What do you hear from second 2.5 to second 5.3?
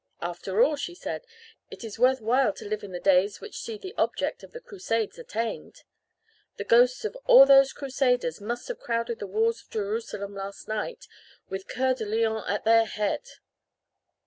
to live in the days which see the object of the Crusades